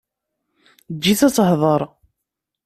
Eǧǧ-itt 0.91 1.21
ad 1.27 1.33
tehder! 1.35 1.81